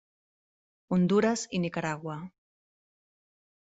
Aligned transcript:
Hondures 0.97 1.45
i 1.59 1.63
Nicaragua. 1.69 2.19